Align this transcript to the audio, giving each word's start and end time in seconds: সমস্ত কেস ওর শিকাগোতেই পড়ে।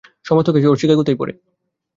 সমস্ত 0.25 0.47
কেস 0.53 0.65
ওর 0.65 0.79
শিকাগোতেই 0.81 1.17
পড়ে। 1.19 1.33